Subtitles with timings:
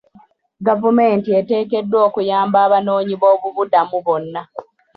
[0.67, 4.41] Gavumenti eteekeddwa okuyamba abanoonyiboobubudamu bonna.